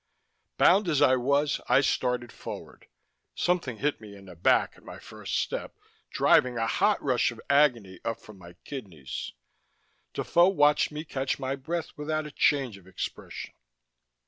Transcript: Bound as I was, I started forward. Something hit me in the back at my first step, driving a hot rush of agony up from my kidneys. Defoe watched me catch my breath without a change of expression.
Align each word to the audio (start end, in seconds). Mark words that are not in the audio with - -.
Bound 0.57 0.87
as 0.89 0.99
I 0.99 1.15
was, 1.15 1.61
I 1.69 1.81
started 1.81 2.31
forward. 2.31 2.87
Something 3.35 3.77
hit 3.77 4.01
me 4.01 4.15
in 4.15 4.25
the 4.25 4.35
back 4.35 4.73
at 4.75 4.83
my 4.83 4.97
first 4.97 5.35
step, 5.35 5.77
driving 6.09 6.57
a 6.57 6.65
hot 6.65 6.99
rush 7.03 7.29
of 7.29 7.39
agony 7.51 7.99
up 8.03 8.19
from 8.19 8.39
my 8.39 8.53
kidneys. 8.65 9.31
Defoe 10.15 10.47
watched 10.49 10.91
me 10.91 11.05
catch 11.05 11.37
my 11.37 11.55
breath 11.55 11.91
without 11.97 12.25
a 12.25 12.31
change 12.31 12.77
of 12.79 12.87
expression. 12.87 13.53